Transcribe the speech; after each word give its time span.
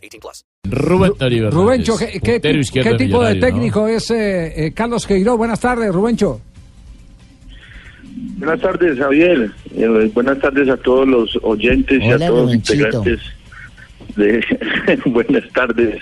18 0.00 0.18
plus. 0.20 0.44
Rubén 0.64 1.12
Darío 1.18 1.50
Rubencho, 1.50 1.96
¿qué, 1.96 2.20
qué, 2.20 2.40
qué 2.40 2.50
tipo 2.94 3.22
de 3.24 3.34
Millonario, 3.34 3.34
¿no? 3.40 3.46
técnico 3.46 3.88
es 3.88 4.10
eh, 4.10 4.66
eh, 4.66 4.72
Carlos 4.72 5.06
Queiroz? 5.06 5.36
Buenas 5.36 5.60
tardes, 5.60 5.92
Rubencho. 5.92 6.40
Buenas 8.38 8.60
tardes, 8.60 8.98
Javier. 8.98 9.50
Eh, 9.76 10.10
buenas 10.14 10.38
tardes 10.40 10.68
a 10.68 10.76
todos 10.78 11.06
los 11.06 11.38
oyentes 11.42 12.00
y 12.02 12.12
Hola, 12.12 12.26
a 12.26 12.28
todos 12.28 12.46
los 12.46 12.54
integrantes 12.54 13.20
de 14.16 14.44
buenas 15.06 15.48
tardes. 15.52 15.98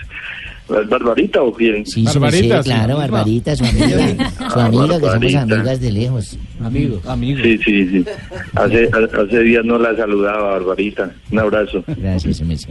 ¿Las 0.69 0.87
Barbarita 0.87 1.41
o 1.41 1.51
quién? 1.51 1.83
Sí, 1.85 2.05
sí, 2.05 2.19
Barbarita, 2.19 2.61
sí, 2.63 2.69
sí, 2.69 2.75
claro. 2.75 2.97
Barbarita, 2.97 3.55
su 3.55 3.65
amiga, 3.65 4.31
su 4.53 4.59
amiga 4.59 4.99
que 4.99 5.05
somos 5.07 5.35
amigas 5.35 5.81
de 5.81 5.91
lejos. 5.91 6.37
Amigo, 6.61 7.01
amigo. 7.07 7.39
Sí, 7.43 7.57
sí, 7.65 7.87
sí. 7.89 8.05
Hace, 8.53 8.87
ha- 8.93 9.21
hace 9.21 9.39
días 9.39 9.65
no 9.65 9.79
la 9.79 9.95
saludaba, 9.95 10.51
Barbarita. 10.51 11.11
Un 11.31 11.39
abrazo. 11.39 11.83
Gracias, 11.87 12.41
MC. 12.41 12.67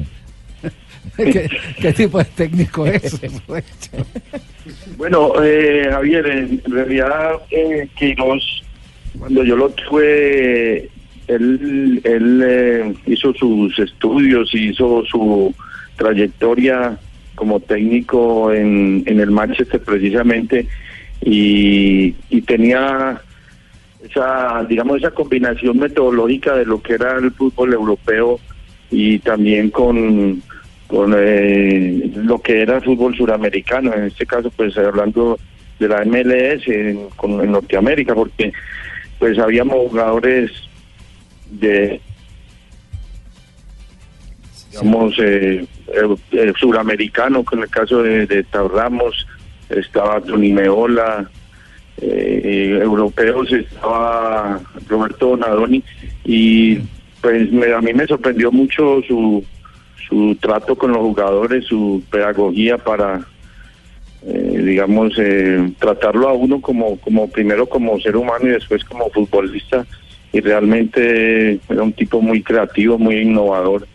¿Qué, 1.17 1.93
tipo 1.93 2.19
de 2.19 2.25
técnico 2.25 2.87
es? 2.87 3.21
Rubencho? 3.47 4.07
Bueno, 4.97 5.33
eh, 5.43 5.89
Javier, 5.91 6.27
en 6.27 6.63
realidad, 6.67 7.41
eh, 7.51 7.89
Queiroz, 7.97 8.63
cuando 9.19 9.43
yo 9.43 9.57
lo 9.57 9.71
tuve, 9.71 10.89
él, 11.27 12.01
él 12.05 12.43
eh, 12.45 12.95
hizo 13.07 13.33
sus 13.35 13.79
estudios, 13.79 14.55
hizo 14.55 15.05
su 15.07 15.55
trayectoria 15.97 16.99
como 17.35 17.61
técnico 17.61 18.53
en, 18.53 19.03
en 19.07 19.21
el 19.21 19.31
Manchester 19.31 19.81
precisamente 19.81 20.67
y, 21.21 22.15
y 22.31 22.43
tenía 22.43 23.21
esa, 24.05 24.65
digamos, 24.69 24.99
esa 24.99 25.11
combinación 25.11 25.79
metodológica 25.79 26.57
de 26.57 26.67
lo 26.67 26.81
que 26.83 26.95
era 26.95 27.19
el 27.19 27.31
fútbol 27.33 27.75
europeo 27.75 28.41
y 28.91 29.19
también 29.19 29.71
con, 29.71 30.43
con 30.89 31.15
eh, 31.17 32.11
lo 32.17 32.41
que 32.41 32.63
era 32.63 32.77
el 32.79 32.83
fútbol 32.83 33.15
suramericano, 33.17 33.95
en 33.95 34.05
este 34.05 34.27
caso 34.27 34.51
pues 34.51 34.77
hablando 34.77 35.39
de 35.79 35.87
la 35.89 36.05
MLS 36.05 36.67
en, 36.67 37.09
con, 37.11 37.41
en 37.41 37.53
Norteamérica, 37.53 38.15
porque 38.15 38.53
pues 39.21 39.39
habíamos 39.39 39.77
jugadores 39.91 40.51
de 41.51 42.01
digamos 44.71 45.15
eh, 45.19 45.65
eh, 45.89 46.17
eh, 46.33 46.53
suramericano, 46.59 47.45
con 47.45 47.61
el 47.61 47.69
caso 47.69 48.03
de, 48.03 48.27
de 48.27 48.43
Tau 48.45 48.69
Ramos, 48.69 49.27
estaba 49.69 50.21
Tony 50.21 50.53
Meola, 50.53 51.31
eh, 52.01 52.79
europeos 52.83 53.53
estaba 53.53 54.61
Roberto 54.89 55.29
Donadoni 55.31 55.83
y 56.25 56.79
pues 57.21 57.51
me- 57.51 57.73
a 57.73 57.81
mí 57.81 57.93
me 57.93 58.07
sorprendió 58.07 58.53
mucho 58.53 59.01
su 59.07 59.45
su 60.07 60.37
trato 60.41 60.77
con 60.77 60.93
los 60.93 61.01
jugadores, 61.01 61.65
su 61.65 62.03
pedagogía 62.11 62.79
para 62.79 63.27
eh, 64.23 64.63
digamos 64.65 65.13
eh, 65.19 65.71
tratarlo 65.79 66.29
a 66.29 66.33
uno 66.33 66.61
como 66.61 66.99
como 66.99 67.31
primero 67.31 67.69
como 67.69 68.01
ser 68.01 68.17
humano 68.17 68.47
y 68.47 68.51
después 68.51 68.85
como 68.85 69.09
futbolista 69.11 69.87
y 70.33 70.41
realmente 70.41 71.61
era 71.69 71.83
un 71.83 71.93
tipo 71.93 72.21
muy 72.21 72.43
creativo, 72.43 72.99
muy 72.99 73.19
innovador 73.19 73.87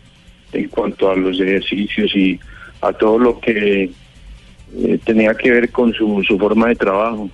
en 0.52 0.68
cuanto 0.68 1.10
a 1.10 1.16
los 1.16 1.40
ejercicios 1.40 2.14
y 2.14 2.38
a 2.80 2.92
todo 2.92 3.18
lo 3.18 3.40
que 3.40 3.90
eh, 4.76 4.98
tenía 5.04 5.34
que 5.34 5.50
ver 5.50 5.70
con 5.70 5.92
su, 5.92 6.22
su 6.26 6.38
forma 6.38 6.68
de 6.68 6.76
trabajo. 6.76 7.28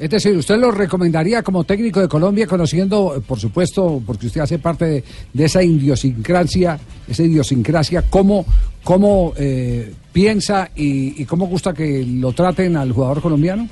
Es 0.00 0.08
decir, 0.08 0.34
¿usted 0.34 0.56
lo 0.56 0.70
recomendaría 0.70 1.42
como 1.42 1.64
técnico 1.64 2.00
de 2.00 2.08
Colombia, 2.08 2.46
conociendo, 2.46 3.22
por 3.28 3.38
supuesto, 3.38 4.02
porque 4.06 4.28
usted 4.28 4.40
hace 4.40 4.58
parte 4.58 5.04
de, 5.34 5.44
esa 5.44 5.62
idiosincrasia, 5.62 6.78
esa 7.06 7.22
idiosincrasia, 7.22 8.04
cómo, 8.08 8.46
cómo 8.82 9.34
eh, 9.36 9.92
piensa 10.10 10.70
y, 10.74 11.20
y 11.20 11.26
cómo 11.26 11.48
gusta 11.48 11.74
que 11.74 12.02
lo 12.18 12.32
traten 12.32 12.78
al 12.78 12.92
jugador 12.92 13.20
colombiano? 13.20 13.68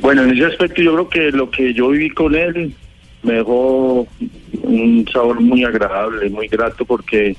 Bueno, 0.00 0.22
en 0.22 0.30
ese 0.30 0.46
aspecto 0.46 0.80
yo 0.80 0.94
creo 0.94 1.08
que 1.10 1.36
lo 1.36 1.50
que 1.50 1.74
yo 1.74 1.90
viví 1.90 2.08
con 2.08 2.34
él 2.34 2.74
me 3.22 3.34
dejó 3.34 4.06
un 4.62 5.06
sabor 5.12 5.42
muy 5.42 5.62
agradable, 5.62 6.30
muy 6.30 6.48
grato 6.48 6.86
porque, 6.86 7.36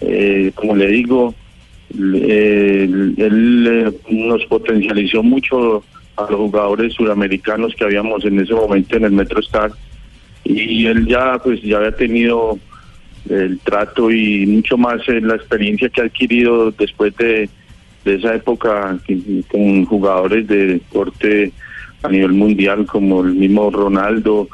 eh, 0.00 0.50
como 0.54 0.76
le 0.76 0.86
digo, 0.86 1.34
él 1.96 3.14
eh, 3.18 3.92
nos 4.10 4.44
potencializó 4.46 5.22
mucho 5.22 5.84
a 6.16 6.22
los 6.22 6.36
jugadores 6.36 6.94
suramericanos 6.94 7.74
que 7.74 7.84
habíamos 7.84 8.24
en 8.24 8.40
ese 8.40 8.54
momento 8.54 8.96
en 8.96 9.04
el 9.04 9.12
Metro 9.12 9.40
Star. 9.40 9.72
Y 10.44 10.86
él 10.86 11.06
ya 11.06 11.38
pues 11.42 11.62
ya 11.62 11.78
había 11.78 11.96
tenido 11.96 12.58
el 13.30 13.58
trato 13.60 14.10
y 14.10 14.46
mucho 14.46 14.76
más 14.76 15.00
la 15.08 15.36
experiencia 15.36 15.88
que 15.88 16.02
ha 16.02 16.04
adquirido 16.04 16.70
después 16.72 17.16
de, 17.16 17.48
de 18.04 18.14
esa 18.14 18.34
época 18.34 18.98
con 19.50 19.84
jugadores 19.86 20.46
de 20.46 20.80
corte 20.92 21.52
a 22.02 22.08
nivel 22.08 22.32
mundial 22.32 22.84
como 22.84 23.22
el 23.22 23.34
mismo 23.34 23.70
Ronaldo, 23.70 24.48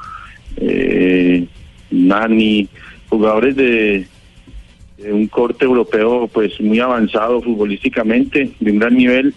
eh, 0.56 1.46
Nani, 1.90 2.68
jugadores 3.08 3.56
de 3.56 4.06
un 5.11 5.27
corte 5.28 5.65
europeo 5.65 6.28
pues 6.28 6.61
muy 6.61 6.81
avanzado 6.81 7.41
futbolísticamente, 7.43 8.50
de 8.59 8.71
un 8.71 8.78
gran 8.78 8.97
nivel 8.97 9.34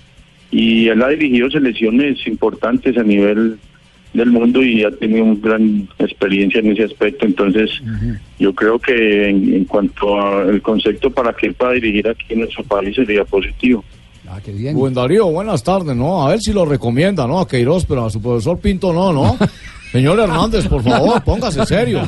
y 0.51 0.87
él 0.87 1.01
ha 1.01 1.09
dirigido 1.09 1.49
selecciones 1.49 2.25
importantes 2.27 2.97
a 2.97 3.03
nivel 3.03 3.57
del 4.13 4.29
mundo 4.29 4.63
y 4.63 4.83
ha 4.83 4.91
tenido 4.91 5.23
una 5.25 5.39
gran 5.41 5.89
experiencia 5.97 6.59
en 6.59 6.71
ese 6.71 6.83
aspecto. 6.83 7.25
Entonces, 7.25 7.71
yo 8.37 8.53
creo 8.53 8.77
que 8.77 9.29
en, 9.29 9.53
en 9.53 9.65
cuanto 9.65 10.21
al 10.21 10.61
concepto 10.61 11.09
para 11.09 11.33
que 11.33 11.47
él 11.47 11.55
pueda 11.55 11.71
dirigir 11.71 12.07
aquí 12.07 12.25
en 12.29 12.41
nuestro 12.41 12.63
país 12.63 12.95
sería 12.95 13.25
positivo. 13.25 13.83
Ah, 14.27 14.39
qué 14.43 14.51
bien. 14.51 14.75
Rubén 14.75 14.93
Darío, 14.93 15.27
buenas 15.31 15.63
tardes, 15.63 15.95
¿no? 15.95 16.25
A 16.25 16.29
ver 16.29 16.39
si 16.39 16.53
lo 16.53 16.65
recomienda, 16.65 17.27
¿no? 17.27 17.39
A 17.39 17.47
Queiroz, 17.47 17.85
pero 17.85 18.05
a 18.05 18.09
su 18.09 18.21
profesor 18.21 18.59
Pinto 18.59 18.93
no, 18.93 19.11
¿no? 19.11 19.37
Señor 19.91 20.19
Hernández, 20.19 20.67
por 20.67 20.83
favor, 20.83 21.23
póngase 21.23 21.65
serio. 21.65 22.01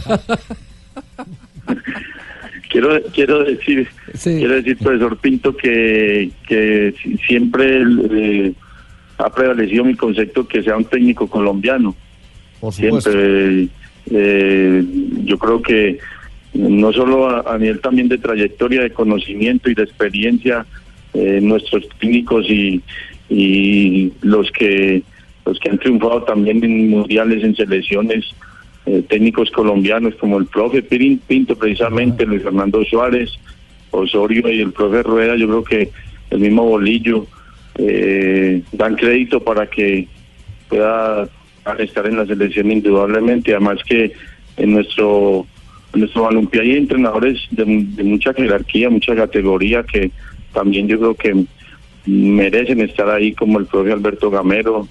Quiero 2.75 3.01
quiero 3.13 3.43
decir, 3.45 3.87
Sí. 4.15 4.35
quiero 4.37 4.55
decir, 4.55 4.77
profesor 4.77 5.15
Pinto, 5.17 5.55
que, 5.55 6.29
que 6.45 6.93
si- 7.01 7.15
siempre 7.19 7.81
eh, 8.11 8.53
ha 9.17 9.29
prevalecido 9.29 9.85
mi 9.85 9.95
concepto 9.95 10.45
que 10.45 10.61
sea 10.61 10.75
un 10.75 10.83
técnico 10.83 11.25
colombiano. 11.29 11.95
Por. 12.59 12.73
Siempre, 12.73 13.69
eh, 14.11 14.83
yo 15.23 15.37
creo 15.37 15.61
que 15.61 15.99
no 16.53 16.91
solo 16.91 17.29
a, 17.29 17.53
a 17.55 17.57
nivel 17.57 17.79
también 17.79 18.09
de 18.09 18.17
trayectoria, 18.17 18.81
de 18.81 18.89
conocimiento 18.91 19.69
y 19.69 19.73
de 19.75 19.83
experiencia, 19.83 20.65
eh, 21.13 21.39
nuestros 21.41 21.87
técnicos 21.99 22.45
y, 22.49 22.81
y 23.29 24.11
los 24.21 24.51
que 24.51 25.01
los 25.45 25.57
que 25.59 25.69
han 25.69 25.77
triunfado 25.77 26.23
también 26.23 26.61
en 26.61 26.89
mundiales, 26.89 27.41
en 27.41 27.55
selecciones, 27.55 28.25
eh, 28.85 29.03
técnicos 29.07 29.49
colombianos 29.51 30.15
como 30.15 30.37
el 30.37 30.45
profe 30.45 30.81
Pirin 30.81 31.19
Pinto 31.19 31.55
precisamente, 31.55 32.25
Luis 32.25 32.43
Fernando 32.43 32.83
Suárez, 32.83 33.31
Osorio 33.91 34.49
y 34.51 34.61
el 34.61 34.71
profe 34.71 35.03
Rueda, 35.03 35.35
yo 35.35 35.47
creo 35.47 35.63
que 35.63 35.89
el 36.29 36.39
mismo 36.39 36.63
Bolillo 36.63 37.25
eh, 37.77 38.61
dan 38.71 38.95
crédito 38.95 39.39
para 39.43 39.67
que 39.67 40.07
pueda 40.69 41.27
estar 41.79 42.05
en 42.05 42.17
la 42.17 42.25
selección 42.25 42.71
indudablemente, 42.71 43.51
además 43.51 43.79
que 43.85 44.11
en 44.57 44.73
nuestro 44.73 45.47
en 45.93 46.01
nuestro 46.01 46.23
balompié 46.23 46.61
hay 46.61 46.71
entrenadores 46.75 47.39
de, 47.51 47.63
de 47.65 48.03
mucha 48.03 48.33
jerarquía, 48.33 48.89
mucha 48.89 49.15
categoría 49.15 49.81
que 49.83 50.11
también 50.53 50.87
yo 50.87 50.99
creo 50.99 51.15
que 51.15 51.45
merecen 52.05 52.81
estar 52.81 53.09
ahí 53.09 53.33
como 53.33 53.59
el 53.59 53.65
profe 53.65 53.91
Alberto 53.91 54.29
Gamero, 54.29 54.87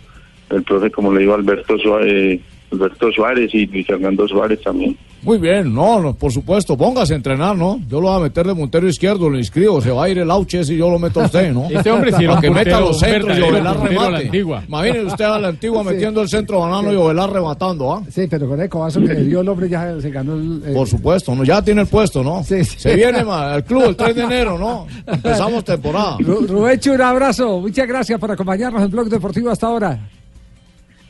el 0.51 0.63
profe 0.63 0.91
como 0.91 1.13
le 1.13 1.21
digo 1.21 1.35
Alberto 1.35 1.79
Suárez, 1.79 2.41
Alberto 2.75 3.11
Suárez 3.13 3.55
y 3.55 3.67
Luis 3.67 3.87
Fernando 3.87 4.27
Suárez 4.29 4.61
también. 4.63 4.97
Muy 5.23 5.39
bien, 5.39 5.73
no, 5.75 6.01
no, 6.03 6.13
por 6.13 6.31
supuesto, 6.31 6.77
póngase 6.77 7.15
a 7.15 7.17
entrenar, 7.17 7.57
¿no? 7.57 7.81
Yo 7.89 7.99
lo 7.99 8.09
voy 8.09 8.19
a 8.19 8.23
meter 8.25 8.47
de 8.47 8.55
puntero 8.55 8.87
izquierdo, 8.87 9.31
lo 9.31 9.39
inscribo, 9.39 9.81
se 9.81 9.91
va 9.91 10.05
a 10.05 10.09
ir 10.11 10.19
el 10.19 10.31
Auches 10.31 10.69
y 10.69 10.77
yo 10.77 10.91
lo 10.91 10.99
meto 10.99 11.23
a 11.23 11.25
usted, 11.25 11.51
¿no? 11.51 11.65
Este 11.71 11.91
hombre 11.91 12.11
Para 12.13 12.35
un 12.35 12.41
que 12.43 12.51
meta 12.51 12.79
los 12.79 12.99
centros 13.01 13.39
y 13.39 13.41
Ovelar 13.41 13.75
la 13.77 13.87
remate. 13.89 14.25
antigua. 14.27 14.63
Imagínese 14.69 15.05
usted 15.07 15.25
a 15.25 15.39
la 15.39 15.49
antigua 15.49 15.83
metiendo 15.83 16.21
el 16.21 16.29
centro 16.29 16.61
banano 16.61 16.93
y 16.93 16.97
Ovelar 16.97 17.33
rematando, 17.33 17.91
¿ah? 17.95 18.03
Sí, 18.11 18.27
pero 18.29 18.47
con 18.47 18.61
el 18.61 18.69
cobazo 18.69 19.01
que 19.01 19.15
le 19.15 19.25
dio 19.25 19.41
el 19.41 19.49
hombre 19.49 19.67
ya 19.67 19.99
se 19.99 20.11
ganó 20.11 20.35
el... 20.35 20.63
eh, 20.67 20.75
Por 20.75 20.87
supuesto, 20.87 21.35
¿no? 21.35 21.43
ya 21.43 21.63
tiene 21.63 21.81
el 21.81 21.87
puesto, 21.87 22.23
¿no? 22.23 22.45
Sí, 22.45 22.63
sí. 22.63 22.79
Se 22.79 22.95
viene 22.95 23.25
ma, 23.25 23.55
al 23.55 23.65
club 23.65 23.85
el 23.85 23.97
3 23.97 24.15
de 24.15 24.23
enero, 24.25 24.59
¿no? 24.59 24.87
Empezamos 25.07 25.65
temporada. 25.65 26.19
Ru- 26.19 26.47
Rubencho, 26.47 26.93
un 26.93 27.01
abrazo. 27.01 27.61
Muchas 27.63 27.89
gracias 27.89 28.21
por 28.21 28.31
acompañarnos 28.31 28.83
en 28.83 28.91
Blog 28.91 29.09
Deportivo 29.09 29.49
hasta 29.49 29.69
ahora. 29.69 29.99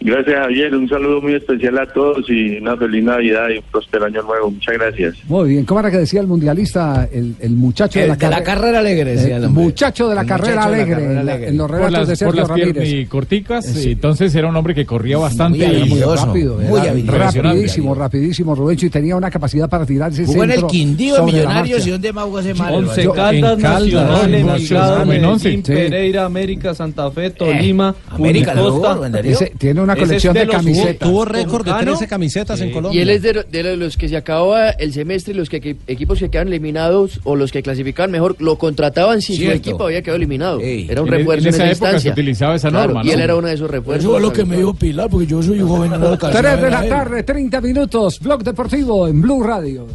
Gracias, 0.05 0.37
Javier. 0.39 0.75
Un 0.77 0.87
saludo 0.87 1.23
muy 1.23 1.35
especial 1.35 1.79
a 1.79 1.87
todos 1.87 2.29
y 2.29 2.59
una 2.59 2.77
feliz 2.77 3.03
Navidad 3.03 3.49
y 3.49 3.57
un 3.59 3.65
próspero 3.73 4.05
año 4.05 4.23
nuevo. 4.23 4.51
Muchas 4.51 4.75
gracias. 4.75 5.15
Muy 5.27 5.49
bien. 5.49 5.65
¿Cómo 5.65 5.81
era 5.81 5.91
que 5.91 5.97
decía 5.97 6.21
el 6.21 6.27
mundialista, 6.27 7.09
el, 7.11 7.35
el 7.41 7.53
muchacho 7.53 8.01
de 8.01 8.09
la, 8.09 8.13
El 8.13 8.19
de 8.19 8.29
la 8.29 8.37
carre- 8.37 8.45
carrera 8.45 8.79
alegre, 8.81 9.17
decía 9.17 9.39
el 9.39 9.45
El 9.45 9.51
muchacho 9.51 10.07
de 10.09 10.15
la 10.15 10.21
El 10.21 10.27
carrera 10.27 10.67
muchacho 10.67 10.71
de 10.71 10.77
la 10.77 10.85
alegre, 10.85 11.03
carrera 11.05 11.21
alegre. 11.23 11.49
en 11.49 11.57
los 11.57 11.67
Por 11.69 11.77
relatos 11.77 12.09
las, 12.09 12.19
de 12.19 12.25
por 12.27 12.35
Sergio 12.35 12.41
las 12.41 12.49
Ramírez. 12.51 12.83
piernicorticas, 12.85 13.65
Sí. 13.67 13.93
entonces 13.93 14.35
era 14.35 14.49
un 14.49 14.57
hombre 14.57 14.75
que 14.75 14.85
corría 14.85 15.17
bastante. 15.17 15.59
muy 15.59 15.67
y- 15.67 15.81
habilidoso. 15.81 15.95
Muy 15.95 16.03
Habilidoso, 16.05 16.27
rápido, 16.27 16.59
muy 16.59 16.81
habilidoso. 16.89 17.43
rapidísimo, 17.43 17.95
rapidísimo 17.95 18.55
Rubencho 18.55 18.87
y 18.87 18.91
tenía 18.91 19.17
una 19.17 19.31
capacidad 19.31 19.71
para 19.71 19.87
tirar 19.87 20.13
ese 20.13 20.27
Jugó 20.27 20.45
en 20.45 20.51
el 20.51 20.67
Quindío, 20.67 21.25
Millonarios 21.25 21.87
y 21.87 21.91
donde 21.91 22.13
más 22.13 22.25
jugó 22.25 22.41
ese 22.41 22.53
mal. 22.53 22.75
Once. 22.75 23.09
Caldas, 23.15 23.59
Nacional. 23.59 25.63
Pereira, 25.65 26.27
América, 26.27 26.75
Santa 26.75 27.11
Fe, 27.11 27.31
Tolima, 27.31 27.95
América, 28.11 28.55
tiene 29.59 29.81
una 29.81 29.94
Es 29.95 30.09
colección 30.09 30.35
de 30.35 30.41
de, 30.41 30.47
los- 30.47 30.57
camisetas. 30.57 31.09
tuvo 31.09 31.25
récord 31.25 31.65
de 31.67 31.73
13 31.85 32.07
camisetas 32.09 32.61
en 32.61 32.71
Colombia. 32.73 32.99
Y 32.99 33.03
él 33.03 33.11
es 33.11 33.23
de, 33.23 33.45
de 33.51 33.77
los 33.77 33.97
que 33.97 34.09
se 34.09 34.17
acababa 34.17 34.71
el 34.71 34.93
semestre 34.93 35.35
y 35.35 35.37
los 35.37 35.49
que, 35.49 35.61
que- 35.61 35.77
equipos 35.87 36.19
que 36.19 36.29
quedan 36.31 36.49
eliminados 36.49 37.21
o 37.25 37.37
los 37.37 37.51
que 37.53 37.63
clasificaban 37.63 38.11
mejor 38.11 38.37
lo 38.39 38.57
contrataban 38.59 39.21
si 39.23 39.37
Cierto. 39.37 39.53
su 39.53 39.59
equipo 39.71 39.85
había 39.85 40.03
quedado 40.03 40.17
eliminado. 40.17 40.61
Ey. 40.61 40.87
Era 40.91 41.03
un 41.03 41.09
En- 41.09 41.15
refuerzo 41.15 41.49
en 41.49 41.55
en, 41.55 41.61
esa 41.61 41.71
esa 41.71 41.87
época 41.87 42.01
se 42.01 42.11
utilizaba 42.11 42.55
esa 42.57 42.69
Claro, 42.71 42.87
norma, 42.95 43.03
Y 43.05 43.09
¿no? 43.09 43.13
él 43.15 43.21
era 43.21 43.37
uno 43.37 43.49
de 43.49 43.55
esos 43.55 43.71
refuerzos. 43.71 44.05
Eso 44.05 44.17
es 44.17 44.23
lo 44.23 44.33
que 44.33 44.45
me 44.45 44.57
dijo 44.57 44.75
Pilar, 44.75 45.09
porque 45.11 45.27
yo 45.27 45.43
soy 45.43 45.61
joven. 45.61 45.93
alcancé 45.93 46.39
a 46.39 46.43
3 46.43 46.63
de 46.63 46.71
la 46.71 46.89
tarde, 46.89 47.23
30 47.23 47.61
minutos. 47.61 48.19
Blog 48.21 48.43
Deportivo 48.43 49.09
en 49.09 49.21
Blue 49.21 49.43
Radio. 49.43 49.87